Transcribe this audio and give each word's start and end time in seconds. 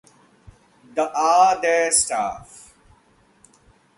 The 0.95 1.15
are 1.15 1.61
their 1.61 1.91
staff. 1.91 2.73